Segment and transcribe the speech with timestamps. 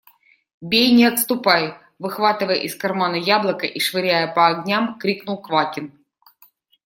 [0.69, 5.93] –Бей, не отступай!– выхватывая из кармана яблоко и швыряя по огням, крикнул Квакин.